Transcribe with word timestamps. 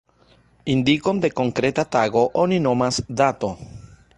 Indikon 0.75 1.19
de 1.25 1.31
konkreta 1.41 1.85
tago 1.97 2.25
oni 2.45 2.59
nomas 2.67 2.99
dato. 3.21 3.53